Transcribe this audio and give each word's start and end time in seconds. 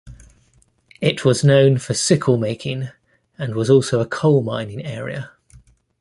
It 0.99 1.23
was 1.23 1.43
known 1.43 1.77
for 1.77 1.93
sickle 1.93 2.35
making 2.39 2.89
and 3.37 3.53
was 3.53 3.69
also 3.69 3.99
a 4.01 4.07
coal 4.07 4.41
mining 4.41 4.83
area. 4.83 5.33